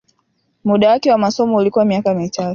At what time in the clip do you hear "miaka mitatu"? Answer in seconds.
1.85-2.49